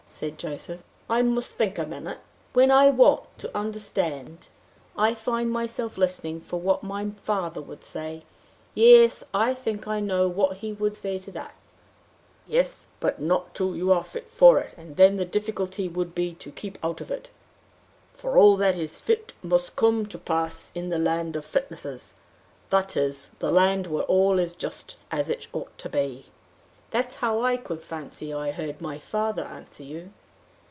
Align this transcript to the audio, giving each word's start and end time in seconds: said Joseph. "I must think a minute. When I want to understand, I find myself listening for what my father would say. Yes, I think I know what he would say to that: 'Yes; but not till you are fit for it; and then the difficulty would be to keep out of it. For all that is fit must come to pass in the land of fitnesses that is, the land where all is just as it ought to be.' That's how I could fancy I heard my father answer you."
said 0.13 0.37
Joseph. 0.37 0.81
"I 1.09 1.21
must 1.21 1.51
think 1.51 1.79
a 1.79 1.85
minute. 1.85 2.19
When 2.51 2.69
I 2.69 2.89
want 2.89 3.21
to 3.37 3.57
understand, 3.57 4.49
I 4.97 5.13
find 5.13 5.49
myself 5.49 5.97
listening 5.97 6.41
for 6.41 6.59
what 6.59 6.83
my 6.83 7.11
father 7.11 7.61
would 7.61 7.81
say. 7.81 8.23
Yes, 8.75 9.23
I 9.33 9.53
think 9.53 9.87
I 9.87 10.01
know 10.01 10.27
what 10.27 10.57
he 10.57 10.73
would 10.73 10.95
say 10.95 11.17
to 11.19 11.31
that: 11.31 11.53
'Yes; 12.45 12.87
but 12.99 13.21
not 13.21 13.55
till 13.55 13.73
you 13.73 13.89
are 13.93 14.03
fit 14.03 14.29
for 14.29 14.59
it; 14.59 14.73
and 14.75 14.97
then 14.97 15.15
the 15.15 15.23
difficulty 15.23 15.87
would 15.87 16.13
be 16.13 16.33
to 16.35 16.51
keep 16.51 16.77
out 16.83 16.99
of 16.99 17.09
it. 17.09 17.31
For 18.13 18.37
all 18.37 18.57
that 18.57 18.77
is 18.77 18.99
fit 18.99 19.31
must 19.41 19.77
come 19.77 20.05
to 20.07 20.17
pass 20.17 20.73
in 20.75 20.89
the 20.89 20.99
land 20.99 21.37
of 21.37 21.45
fitnesses 21.45 22.15
that 22.69 22.97
is, 22.97 23.31
the 23.39 23.49
land 23.51 23.87
where 23.87 24.03
all 24.03 24.39
is 24.39 24.53
just 24.55 24.97
as 25.09 25.29
it 25.29 25.47
ought 25.53 25.75
to 25.77 25.87
be.' 25.87 26.25
That's 26.91 27.15
how 27.15 27.41
I 27.41 27.55
could 27.55 27.81
fancy 27.81 28.33
I 28.33 28.51
heard 28.51 28.81
my 28.81 28.97
father 28.97 29.45
answer 29.45 29.81
you." 29.83 30.11